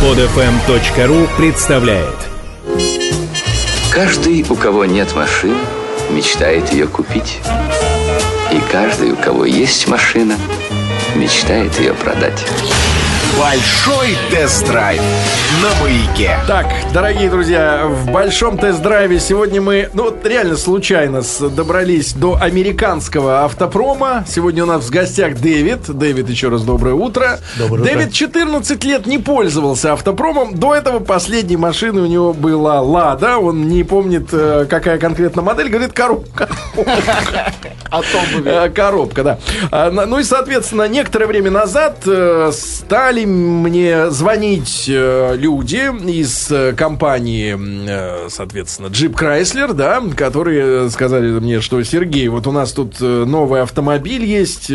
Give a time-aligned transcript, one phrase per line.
[0.00, 2.14] Подфм.ру представляет
[3.90, 5.56] Каждый, у кого нет машины,
[6.10, 7.40] мечтает ее купить.
[8.52, 10.36] И каждый, у кого есть машина,
[11.16, 12.46] мечтает ее продать.
[13.38, 15.00] Большой тест-драйв
[15.62, 16.38] на маяке.
[16.48, 22.36] Так, дорогие друзья, в большом тест-драйве сегодня мы, ну вот реально случайно с- добрались до
[22.40, 24.24] американского автопрома.
[24.26, 25.80] Сегодня у нас в гостях Дэвид.
[25.88, 27.38] Дэвид, еще раз доброе утро.
[27.56, 27.92] Доброе утро.
[27.92, 30.56] Дэвид 14 лет не пользовался автопромом.
[30.56, 33.38] До этого последней машины у него была Лада.
[33.38, 35.68] Он не помнит, э, какая конкретно модель.
[35.68, 36.48] Говорит, коробка.
[38.44, 39.38] Э, Коробка, да.
[39.70, 48.28] А, Ну и, соответственно, некоторое время назад э, стали мне звонить э, люди из компании,
[48.28, 54.24] соответственно, Jeep Chrysler, да, которые сказали мне, что Сергей, вот у нас тут новый автомобиль
[54.24, 54.70] есть,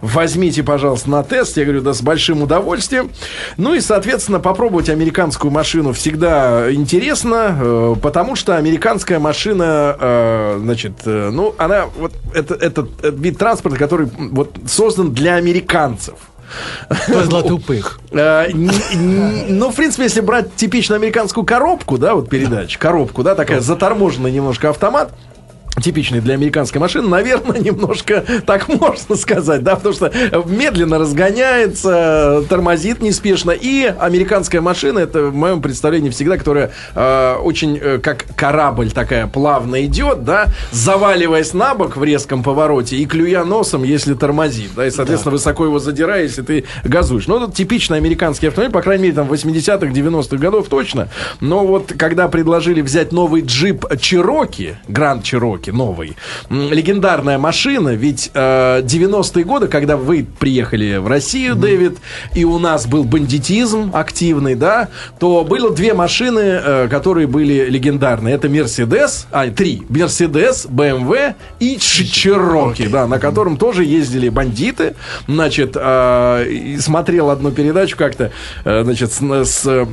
[0.00, 1.56] возьмите, пожалуйста, на тест.
[1.56, 3.10] Я говорю, да, с большим удовольствием.
[3.56, 10.94] Ну и, соответственно, попробовать американскую машину всегда интересно, потому что американская машина, значит,
[11.30, 16.14] ну, она вот это, этот э, вид транспорта, который вот создан для американцев.
[16.88, 18.00] То есть для тупых.
[18.10, 23.60] Э, Ну, в принципе, если брать типичную американскую коробку, да, вот передач, коробку, да, такая
[23.60, 25.12] заторможенная немножко автомат,
[25.82, 30.12] типичный для американской машины, наверное, немножко так можно сказать, да, потому что
[30.46, 37.78] медленно разгоняется, тормозит неспешно, и американская машина, это в моем представлении всегда, которая э, очень
[37.80, 43.44] э, как корабль такая плавно идет, да, заваливаясь на бок в резком повороте и клюя
[43.44, 47.26] носом, если тормозит, да, и, соответственно, высоко его задирая, если ты газуешь.
[47.26, 51.08] Ну, это типичный американский автомобиль, по крайней мере, там, 80-х, 90-х годов точно.
[51.40, 56.16] Но вот, когда предложили взять новый джип Чироки, Гранд Чироки, новый,
[56.50, 61.98] м, легендарная машина, ведь э, 90-е годы, когда вы приехали в Россию, Дэвид,
[62.34, 64.88] и у нас был бандитизм активный, да,
[65.18, 68.34] то было две машины, э, которые были легендарные.
[68.34, 69.82] Это Мерседес, а, три.
[69.88, 74.94] Мерседес, БМВ и Ч- Чироки, да, на котором тоже ездили бандиты.
[75.28, 78.30] Значит, э, и смотрел одну передачу как-то,
[78.64, 79.88] э, значит, с, с,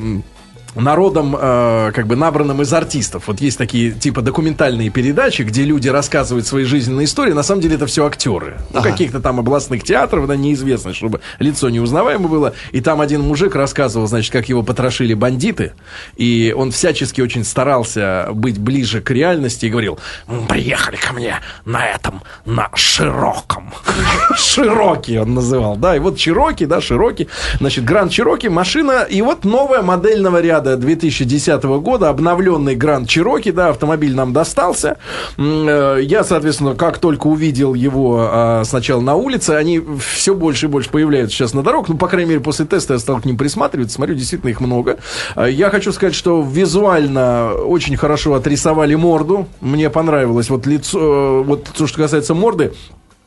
[0.75, 3.23] народом, э, как бы набранным из артистов.
[3.27, 7.33] Вот есть такие типа документальные передачи, где люди рассказывают свои жизненные истории.
[7.33, 8.57] На самом деле это все актеры.
[8.73, 12.53] Ну, каких-то там областных театров, да, неизвестно, чтобы лицо неузнаваемо было.
[12.71, 15.73] И там один мужик рассказывал, значит, как его потрошили бандиты.
[16.15, 21.35] И он всячески очень старался быть ближе к реальности и говорил, «М, приехали ко мне
[21.65, 23.73] на этом, на широком.
[24.37, 25.95] Широкий он называл, да.
[25.95, 27.27] И вот Чироки, да, Широкий.
[27.59, 29.05] Значит, Гранд Чироки, машина.
[29.09, 34.97] И вот новая модельного ряда 2010 года, обновленный Гранд Чироки, да, автомобиль нам достался.
[35.37, 40.69] Э, Я, соответственно, как только увидел его а, сначала на улице, они все больше и
[40.69, 41.89] больше появляются сейчас на дорогах.
[41.89, 43.95] Ну, по крайней мере, после теста я стал к ним присматриваться.
[43.95, 44.97] Смотрю, действительно их много.
[45.35, 49.47] А, Я хочу сказать, что визуально очень хорошо отрисовали морду.
[49.61, 52.73] Мне понравилось вот лицо, э, вот то, что касается морды,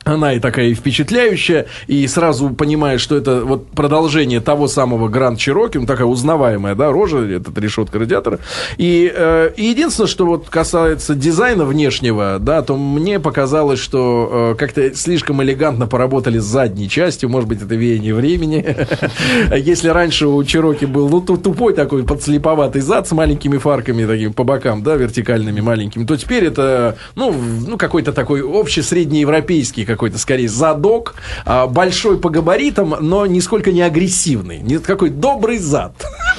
[0.05, 5.79] она и такая впечатляющая, и сразу понимаешь, что это вот продолжение того самого Гранд Чироки,
[5.79, 8.39] ну, такая узнаваемая, да, рожа, этот решетка радиатора.
[8.77, 14.59] И, э, и единственное, что вот касается дизайна внешнего, да, то мне показалось, что э,
[14.59, 18.77] как-то слишком элегантно поработали с задней частью, может быть, это веяние времени.
[19.57, 24.33] Если раньше у Чироки был, ну, ту- тупой такой подслеповатый зад с маленькими фарками такими
[24.33, 27.35] по бокам, да, вертикальными маленькими, то теперь это, ну,
[27.67, 33.82] ну какой-то такой общий среднеевропейский какой-то, скорее, задок, а, большой по габаритам, но нисколько не
[33.82, 34.59] агрессивный.
[34.59, 35.94] Не такой добрый зад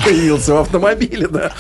[0.06, 1.52] появился в автомобиле, да.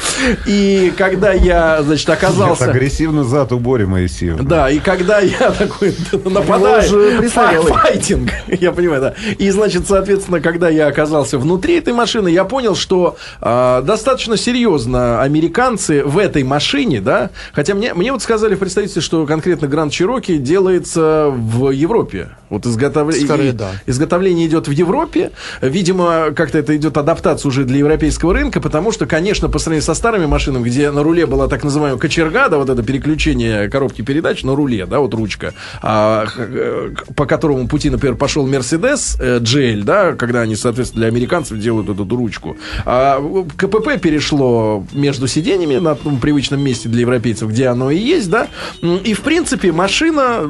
[0.45, 2.69] И когда я, значит, оказался...
[2.69, 4.43] Агрессивный зад у Бори Моисеева.
[4.43, 9.13] Да, и когда я такой нападаю, файтинг, я понимаю, да.
[9.37, 15.21] И, значит, соответственно, когда я оказался внутри этой машины, я понял, что а, достаточно серьезно
[15.21, 19.91] американцы в этой машине, да, хотя мне, мне вот сказали в представительстве, что конкретно Гранд
[19.91, 22.29] Чироки делается в Европе.
[22.49, 23.71] Вот изготовление, Скорее, да.
[23.87, 25.31] изготовление идет в Европе.
[25.61, 29.93] Видимо, как-то это идет адаптация уже для европейского рынка, потому что, конечно, по сравнению со
[29.93, 34.43] старыми машинами, где на руле была так называемая кочерга, да, вот это переключение коробки передач
[34.43, 39.83] на руле, да, вот ручка, а, э, по которому пути, например, пошел Mercedes э, GL,
[39.83, 42.57] да, когда они, соответственно, для американцев делают эту ручку.
[42.85, 43.21] А
[43.57, 48.47] КПП перешло между сиденьями на том привычном месте для европейцев, где оно и есть, да.
[48.81, 50.49] И, в принципе, машина,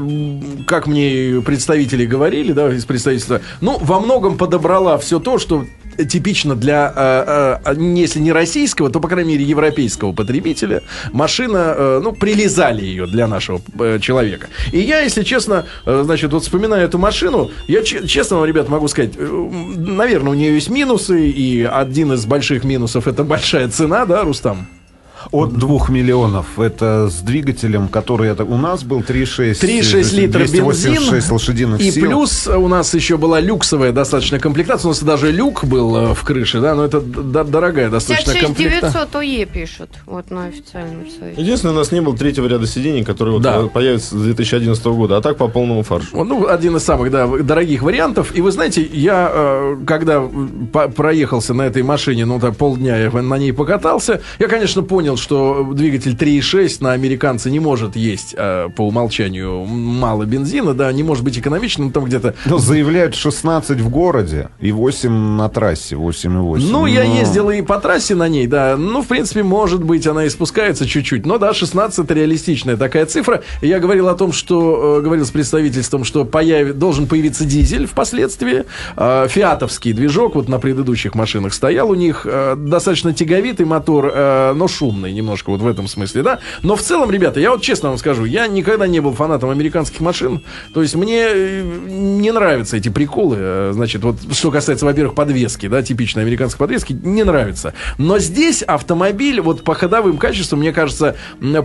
[0.67, 5.65] как мне представители говорили, да, из представительства, ну, во многом подобрала все то, что
[6.03, 10.81] типично для, э, э, если не российского, то, по крайней мере, европейского потребителя.
[11.11, 14.47] Машина, э, ну, прилезали ее для нашего э, человека.
[14.71, 18.69] И я, если честно, э, значит, вот вспоминаю эту машину, я че- честно вам, ребят,
[18.69, 23.69] могу сказать, э, наверное, у нее есть минусы, и один из больших минусов это большая
[23.69, 24.67] цена, да, Рустам?
[25.31, 26.59] От 2 миллионов.
[26.59, 29.51] Это с двигателем, который это, у нас был 3,6.
[29.61, 30.63] 3,6 литра бензин.
[30.65, 32.05] 286 лошадиных И сил.
[32.05, 34.87] плюс у нас еще была люксовая достаточно комплектация.
[34.87, 39.01] У нас даже люк был э, в крыше, да, но это дорогая достаточно 56 комплектация.
[39.05, 41.41] 900 ОЕ пишут вот на официальном сайте.
[41.41, 43.61] Единственное, у нас не было третьего ряда сидений, который вот Да.
[43.63, 46.07] э, появится с 2011 года, а так по полному фаршу.
[46.13, 48.31] Вот, Ну, один из самых, да, дорогих вариантов.
[48.35, 50.21] И вы знаете, я, э, когда
[50.95, 55.67] проехался на этой машине, ну, так полдня я на ней покатался, я, конечно, понял, что
[55.73, 61.23] двигатель 3.6 на американца не может есть э, по умолчанию мало бензина, да, не может
[61.23, 66.67] быть экономичным, там где-то Ну, заявляют 16 в городе и 8 на трассе, 8,8.
[66.71, 68.75] Ну, я Но- ездил и по трассе на ней, да.
[68.77, 71.25] Ну, в принципе, может быть, она и спускается чуть-чуть.
[71.25, 73.43] Но да, 16 это реалистичная такая цифра.
[73.61, 77.85] И Я говорил о том, что э, говорил с представительством, что появи- должен появиться дизель
[77.87, 78.65] впоследствии.
[78.97, 82.25] Э, фиатовский движок вот на предыдущих машинах стоял у них.
[82.25, 86.39] э, достаточно тяговитый мотор, э, но шумный немножко вот в этом смысле, да.
[86.61, 89.99] Но в целом, ребята, я вот честно вам скажу, я никогда не был фанатом американских
[89.99, 90.41] машин.
[90.73, 93.37] То есть мне э, не нравятся эти приколы.
[93.39, 97.73] э, Значит, вот что касается, во-первых, подвески, да, типичной американской подвески, не нравится.
[97.97, 101.15] Но здесь автомобиль вот по ходовым качествам, мне кажется,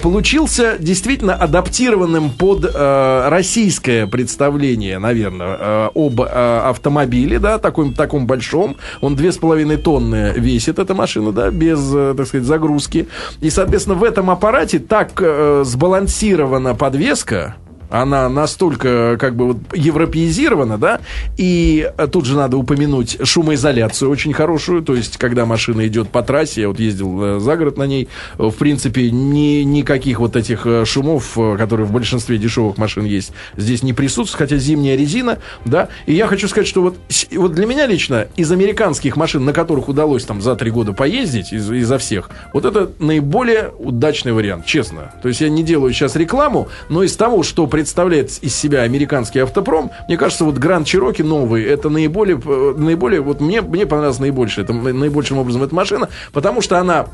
[0.03, 8.27] получился действительно адаптированным под э, российское представление, наверное, э, об э, автомобиле, да, таком, таком
[8.27, 8.77] большом.
[9.01, 13.09] Он две с половиной тонны весит, эта машина, да, без, э, так сказать, загрузки.
[13.41, 17.56] И, соответственно, в этом аппарате так э, сбалансирована подвеска,
[17.91, 21.01] она настолько как бы вот европеизирована, да,
[21.37, 26.23] и э, тут же надо упомянуть шумоизоляцию очень хорошую, то есть когда машина идет по
[26.23, 28.09] трассе, я вот ездил э, за город на ней,
[28.39, 33.83] э, в принципе, ни, никаких вот этих шумов, которые в большинстве дешевых машин есть, здесь
[33.83, 36.97] не присутствует, хотя зимняя резина, да, и я хочу сказать, что вот,
[37.33, 41.53] вот для меня лично из американских машин, на которых удалось там за три года поездить,
[41.53, 45.15] из, изо всех, вот это наиболее удачный вариант, честно.
[45.23, 49.41] То есть я не делаю сейчас рекламу, но из того, что представляет из себя американский
[49.41, 54.19] автопром, мне кажется, вот Гранд Чироки новый, это наиболее, э, наиболее вот мне, мне понравилось
[54.19, 57.06] наибольше, это наибольшим образом эта машина, потому что она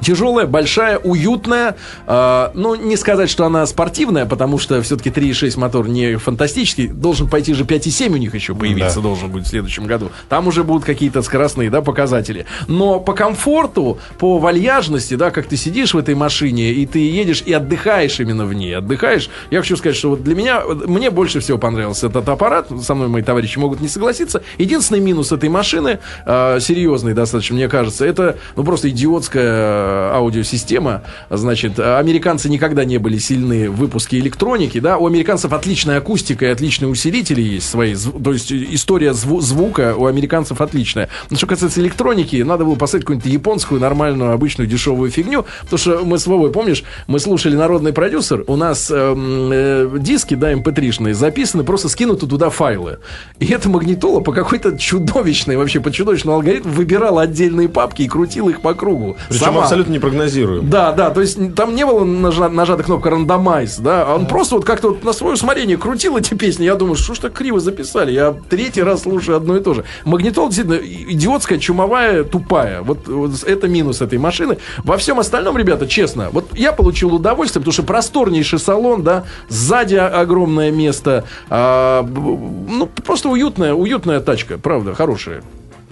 [0.00, 1.76] Тяжелая, большая, уютная.
[2.06, 6.88] Э, ну, не сказать, что она спортивная, потому что все-таки 3.6 мотор не фантастический.
[6.88, 10.10] Должен пойти же 5.7 у них еще появиться, должен быть в следующем году.
[10.28, 12.46] Там уже будут какие-то скоростные да, показатели.
[12.68, 17.42] Но по комфорту, по вальяжности, да, как ты сидишь в этой машине, и ты едешь
[17.44, 18.76] и отдыхаешь именно в ней.
[18.76, 19.30] Отдыхаешь.
[19.50, 22.68] Я хочу сказать, что вот для меня, мне больше всего понравился этот аппарат.
[22.82, 24.42] Со мной мои товарищи могут не согласиться.
[24.58, 31.02] Единственный минус этой машины, э, серьезный достаточно, мне кажется, это ну просто идиотская аудиосистема.
[31.30, 34.98] Значит, э, американцы никогда не были сильны в выпуске электроники, да.
[34.98, 37.94] У американцев отличная акустика и отличные усилители есть свои.
[37.94, 41.08] То есть э, история зву- звука у американцев отличная.
[41.30, 45.44] Но что касается электроники, надо было поставить какую-нибудь японскую, нормальную, обычную, дешевую фигню.
[45.62, 50.34] Потому что мы с Вовой, помнишь, мы слушали народный продюсер, у нас эм, э, диски,
[50.34, 52.98] да, mp3-шные, записаны, просто скинуты туда файлы.
[53.40, 58.50] И эта магнитола по какой-то чудовищной, вообще по чудовищному алгоритму выбирала отдельные папки и крутила
[58.50, 59.16] их по кругу.
[59.28, 59.66] Причем Сама.
[59.74, 60.70] Абсолютно непрогнозируем.
[60.70, 64.56] Да, да, то есть там не было нажа- нажата кнопка рандомайз, да, а он просто
[64.56, 66.64] вот как-то вот на свое усмотрение крутил эти песни.
[66.64, 68.12] Я думаю, что ж так криво записали?
[68.12, 69.84] Я третий раз слушаю одно и то же.
[70.04, 72.82] Магнитола действительно идиотская, чумовая, тупая.
[72.82, 74.58] Вот, вот это минус этой машины.
[74.78, 79.96] Во всем остальном, ребята, честно, вот я получил удовольствие, потому что просторнейший салон, да, сзади
[79.96, 85.42] огромное место, а, ну, просто уютная, уютная тачка, правда, хорошая.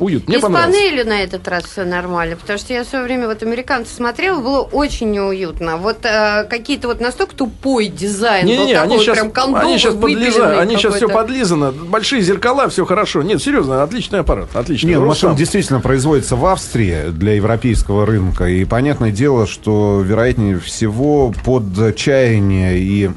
[0.03, 0.29] Уют.
[0.29, 3.27] Мне и с панелью на этот раз все нормально, потому что я в свое время
[3.27, 5.77] вот американцев смотрела, было очень неуютно.
[5.77, 9.69] Вот э, какие-то вот настолько тупой дизайн был Не-не-не, такой они вот сейчас, прям кондовый,
[9.69, 11.73] они сейчас подлизаны, они сейчас все подлизано.
[11.73, 13.23] Большие зеркала, все хорошо.
[13.23, 14.91] Нет, серьезно, отличный аппарат, отличный.
[14.91, 15.09] Нет, Рустам.
[15.09, 18.47] машина действительно производится в Австрии для европейского рынка.
[18.47, 23.11] И понятное дело, что, вероятнее всего, под чаяние и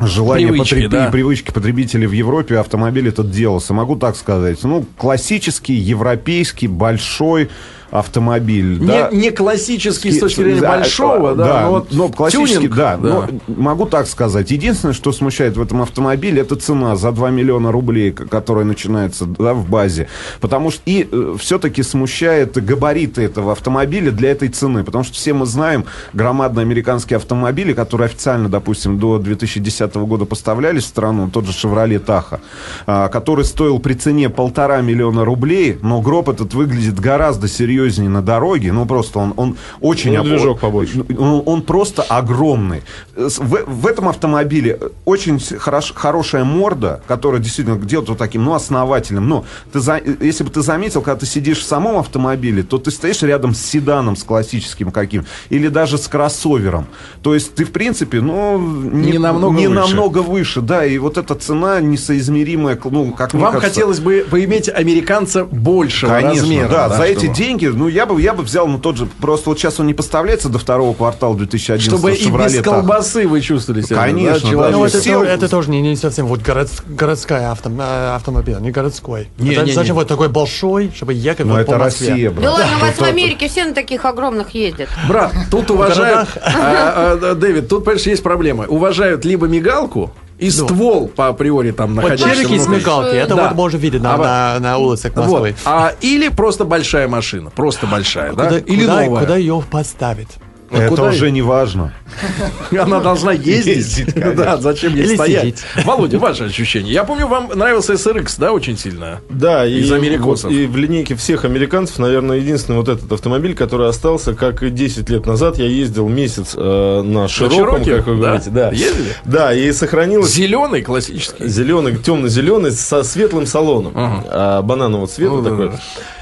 [0.00, 1.08] желание Привычки, потреб- да.
[1.08, 3.74] и привычки потребителей в Европе автомобиль этот делался.
[3.74, 4.62] Могу так сказать.
[4.62, 7.48] Ну, классический, европейский, большой
[7.90, 8.78] автомобиль.
[8.78, 9.10] Не, да.
[9.10, 12.96] не классический с точки зрения Да, большого, да, да, но вот но классический, тюнинг, да,
[12.98, 14.50] но могу так сказать.
[14.50, 19.54] Единственное, что смущает в этом автомобиле, это цена за 2 миллиона рублей, которая начинается да,
[19.54, 20.08] в базе.
[20.40, 24.84] Потому что и все-таки смущает габариты этого автомобиля для этой цены.
[24.84, 30.84] Потому что все мы знаем громадные американские автомобили, которые официально, допустим, до 2010 года поставлялись
[30.84, 32.40] в страну, тот же Chevrolet Tahoe,
[32.86, 38.22] а, который стоил при цене полтора миллиона рублей, но гроб этот выглядит гораздо серьезнее на
[38.22, 38.72] дороге.
[38.72, 40.12] Ну, просто он, он очень...
[40.12, 41.04] Ну, об- движок побольше.
[41.18, 42.82] он, он просто огромный.
[43.16, 48.54] В, в этом автомобиле очень с- хорош- хорошая морда, которая действительно делает вот таким, ну,
[48.54, 49.28] основательным.
[49.28, 52.90] Но ты за- если бы ты заметил, когда ты сидишь в самом автомобиле, то ты
[52.90, 56.86] стоишь рядом с седаном, с классическим каким, или даже с кроссовером.
[57.22, 58.58] То есть ты, в принципе, ну...
[58.58, 59.80] Не намного не выше.
[59.80, 60.84] намного выше, да.
[60.84, 66.42] И вот эта цена несоизмеримая, ну, как Вам кажется, хотелось бы поиметь американца большего Конечно,
[66.42, 66.68] размера.
[66.68, 67.34] да, за эти чтобы-
[67.72, 69.94] деньги, ну, я бы, я бы взял, ну, тот же, просто вот сейчас он не
[69.94, 73.96] поставляется до второго квартала 2011 Чтобы и без колбасы вы чувствовали себя.
[73.96, 74.70] Конечно, да, да.
[74.70, 78.70] Ну, это, то- это тоже не, не совсем вот город, городская авто, э, автомобиль, не
[78.70, 79.28] городской.
[79.38, 80.00] Не, Это не, Зачем не.
[80.00, 82.08] вот такой большой, чтобы ехать Но вот это по Москве?
[82.10, 82.42] Россия, брат.
[82.44, 84.88] Да ладно, у вас в Америке все на таких огромных ездят.
[85.08, 86.28] Брат, тут уважают...
[86.36, 88.64] а, а, Дэвид, тут, понимаешь, есть проблема.
[88.68, 92.80] Уважают либо мигалку и ствол по априори там Вот находящийся челики с внутри.
[92.80, 93.44] мигалки, это Да.
[93.48, 95.22] вот можно видеть на, А вот- на, на улицах Вот.
[95.26, 95.54] Москвы.
[95.64, 97.50] А, или просто большая машина.
[97.50, 98.44] Просто большая, да?
[98.44, 99.20] Куда, Или куда, новая.
[99.20, 100.28] куда ее поставить?
[100.70, 101.92] Это куда уже не важно.
[102.78, 104.04] Она должна ездить.
[104.36, 105.42] Да, зачем ей Или стоять?
[105.58, 105.84] сидеть.
[105.84, 106.92] Володя, ваше ощущение.
[106.92, 109.20] Я помню, вам нравился SRX, да, очень сильно?
[109.30, 110.50] Да, и, Из америкосов.
[110.50, 114.70] вот и в линейке всех американцев, наверное, единственный вот этот автомобиль, который остался, как и
[114.70, 118.20] 10 лет назад, я ездил месяц э, на широком, как вы Да.
[118.28, 118.50] говорите.
[118.50, 118.70] Да.
[118.70, 119.12] Ездили?
[119.24, 121.46] Да, и сохранилось Зеленый, классический.
[121.48, 123.92] зеленый, темно-зеленый, со светлым салоном.
[123.96, 125.68] А, бананового цвета Ну, да, такой.
[125.70, 125.80] да.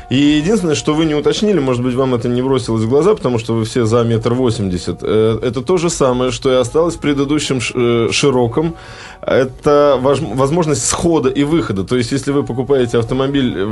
[0.08, 3.38] И единственное, что вы не уточнили, может быть, вам это не бросилось в глаза, потому
[3.38, 4.98] что вы все за метр восемьдесят.
[5.02, 8.74] э, Это то же самое, что и осталось в предыдущем э, широком.
[9.20, 11.82] Это возможность схода и выхода.
[11.82, 13.66] То есть, если вы покупаете автомобиль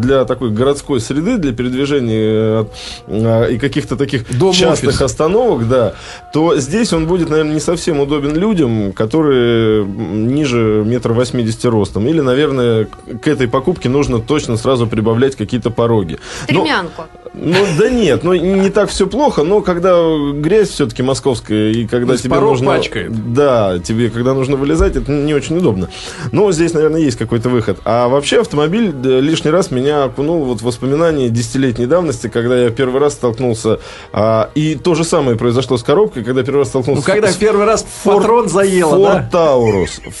[0.00, 2.66] для такой городской среды, для передвижения
[3.06, 5.02] э, и каких-то таких Дом, частых офис.
[5.02, 5.94] остановок, да,
[6.32, 12.06] то здесь он будет, наверное, не совсем удобен людям, которые ниже метра восьмидесяти ростом.
[12.06, 12.88] Или, наверное,
[13.22, 16.18] к этой покупке нужно точно сразу прибавлять какие-то пороги.
[16.48, 17.02] Но- Стремянку.
[17.38, 19.94] Ну да нет, ну не так все плохо, но когда
[20.32, 22.68] грязь все-таки московская, и когда есть тебе нужно...
[22.68, 23.32] пачкает.
[23.34, 25.90] Да, тебе когда нужно вылезать, это не очень удобно.
[26.32, 27.78] Но здесь, наверное, есть какой-то выход.
[27.84, 32.70] А вообще автомобиль да, лишний раз меня окунул вот в воспоминания десятилетней давности, когда я
[32.70, 33.80] первый раз столкнулся...
[34.12, 37.36] а, и то же самое произошло с коробкой, когда первый раз столкнулся Ну, когда с
[37.36, 39.30] первый раз патрон заело, Форд да?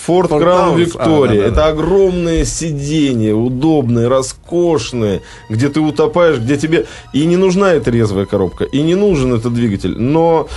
[0.04, 1.02] Форд Краун Таурус, Виктория.
[1.02, 1.46] а, да, да, да.
[1.46, 8.26] Это огромные сиденья, удобные, роскошные, где ты утопаешь, где тебе и не нужна эта резвая
[8.26, 9.94] коробка, и не нужен этот двигатель.
[9.98, 10.48] Но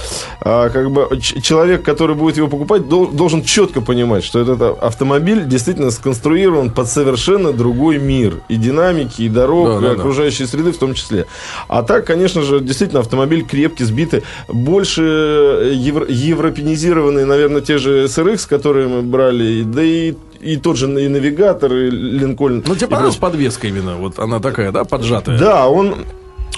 [0.41, 1.08] а, как бы
[1.41, 6.88] человек, который будет его покупать, дол- должен четко понимать, что этот автомобиль действительно сконструирован под
[6.89, 8.36] совершенно другой мир.
[8.50, 10.01] И динамики, и дорог, Да, да, и да.
[10.01, 11.25] окружающей среды в том числе.
[11.68, 14.24] А так, конечно же, действительно автомобиль крепкий, сбитый.
[14.48, 15.01] Больше
[15.74, 21.08] евро- европенизированный, наверное, те же SRX, которые мы брали, да и, и тот же и
[21.08, 22.63] навигатор, и Линкольн.
[22.68, 23.96] Ну, тебе понравилась подвеска именно?
[23.98, 25.38] Вот она такая, да, поджатая?
[25.38, 25.96] Да, он...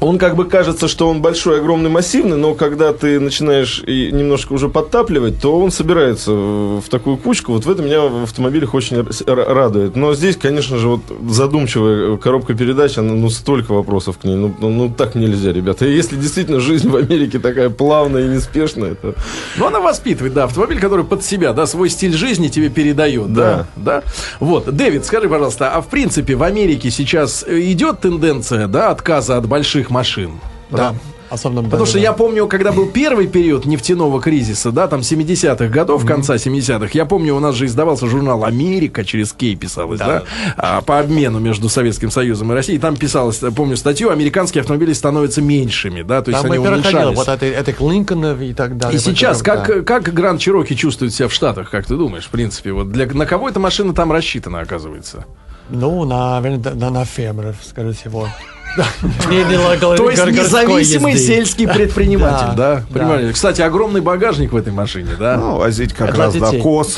[0.01, 4.53] Он как бы кажется, что он большой, огромный, массивный, но когда ты начинаешь и немножко
[4.53, 7.51] уже подтапливать, то он собирается в такую кучку.
[7.53, 9.96] Вот в этом меня в автомобилях очень радует.
[9.96, 14.36] Но здесь, конечно же, вот задумчивая коробка передач, она, ну, столько вопросов к ней.
[14.36, 15.86] Ну, ну, ну, так нельзя, ребята.
[15.86, 19.13] И если действительно жизнь в Америке такая плавная и неспешная, то...
[19.58, 23.67] Ну, она воспитывает, да, автомобиль, который под себя, да, свой стиль жизни тебе передает, да,
[23.75, 24.01] да.
[24.39, 29.38] Вот, Дэвид, скажи, пожалуйста, а в принципе в Америке сейчас э, идет тенденция, да, отказа
[29.38, 30.39] от больших машин?
[30.71, 30.95] Да.
[31.31, 36.05] Особенно Потому что я помню, когда был первый период нефтяного кризиса, да, там 70-х годов,
[36.05, 40.24] конца 70-х, я помню, у нас же издавался журнал «Америка», через Кей писалось, да,
[40.57, 42.79] а, по обмену между Советским Союзом и Россией.
[42.79, 47.15] Там писалось, помню статью, американские автомобили становятся меньшими, да, то есть Там они уменьшались.
[47.15, 48.98] вот это, этих Линкольнов и так далее.
[48.98, 49.81] И сейчас, как, да.
[49.83, 52.74] как Гранд Чироки чувствует себя в Штатах, как ты думаешь, в принципе?
[52.74, 55.24] Вот для, на кого эта машина там рассчитана, оказывается?
[55.69, 58.27] Ну, наверное, на, на фермеров, скорее всего.
[58.75, 62.75] То есть независимый сельский предприниматель, да?
[62.75, 63.33] Да, Понимаете?
[63.33, 65.37] Кстати, огромный багажник в этой машине, да?
[65.37, 66.61] Ну, возить как раз детей.
[66.61, 66.97] коз,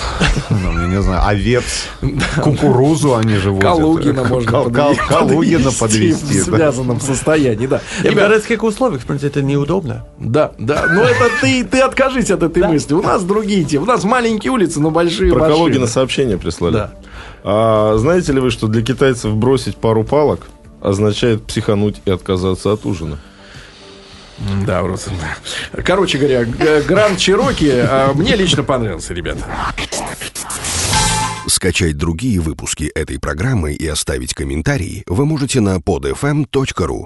[0.49, 1.63] ну, я не знаю, овец,
[2.41, 3.63] кукурузу они же возят.
[3.63, 6.41] Калугина можно Калугина подвести.
[6.41, 6.57] в да.
[6.57, 7.81] связанном состоянии, да.
[8.03, 10.05] И в городских условиях, в принципе, это неудобно.
[10.19, 10.85] Да, да.
[10.89, 12.93] Но это ты, ты откажись от этой мысли.
[12.93, 13.85] У нас другие темы.
[13.85, 15.47] У нас маленькие улицы, но большие Про.
[15.47, 16.73] Калугина сообщение прислали.
[16.73, 16.91] Да.
[17.43, 20.47] А, знаете ли вы, что для китайцев бросить пару палок
[20.83, 23.17] означает психануть и отказаться от ужина.
[24.67, 25.11] Да, просто.
[25.85, 26.43] Короче говоря,
[26.81, 29.45] Гранд Чироки а, мне лично понравился, ребята.
[31.47, 37.05] Скачать другие выпуски этой программы и оставить комментарии вы можете на podfm.ru.